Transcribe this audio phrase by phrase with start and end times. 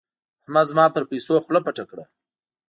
[0.43, 2.03] احمد زما پر پيسو خوله پټه کړه.